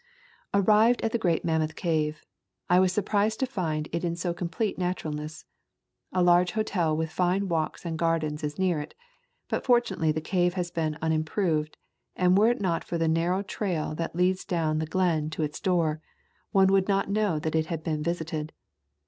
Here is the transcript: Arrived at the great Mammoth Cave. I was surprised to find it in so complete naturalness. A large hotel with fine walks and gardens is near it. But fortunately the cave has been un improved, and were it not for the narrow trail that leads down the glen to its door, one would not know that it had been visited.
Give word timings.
Arrived 0.51 0.99
at 1.03 1.11
the 1.11 1.19
great 1.19 1.45
Mammoth 1.45 1.75
Cave. 1.75 2.23
I 2.71 2.79
was 2.79 2.91
surprised 2.91 3.39
to 3.39 3.45
find 3.45 3.87
it 3.91 4.03
in 4.03 4.15
so 4.15 4.33
complete 4.33 4.79
naturalness. 4.79 5.45
A 6.11 6.23
large 6.23 6.53
hotel 6.53 6.97
with 6.97 7.11
fine 7.11 7.47
walks 7.47 7.85
and 7.85 7.99
gardens 7.99 8.43
is 8.43 8.57
near 8.57 8.79
it. 8.79 8.95
But 9.47 9.63
fortunately 9.63 10.11
the 10.11 10.19
cave 10.19 10.55
has 10.55 10.71
been 10.71 10.97
un 11.03 11.11
improved, 11.11 11.77
and 12.15 12.35
were 12.35 12.49
it 12.49 12.59
not 12.59 12.83
for 12.83 12.97
the 12.97 13.07
narrow 13.07 13.43
trail 13.43 13.93
that 13.93 14.15
leads 14.15 14.43
down 14.43 14.79
the 14.79 14.87
glen 14.87 15.29
to 15.29 15.43
its 15.43 15.59
door, 15.59 16.01
one 16.51 16.69
would 16.69 16.87
not 16.87 17.11
know 17.11 17.37
that 17.37 17.53
it 17.53 17.67
had 17.67 17.83
been 17.83 18.01
visited. 18.01 18.53